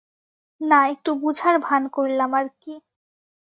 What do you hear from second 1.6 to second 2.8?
ভান করলাম আরকি।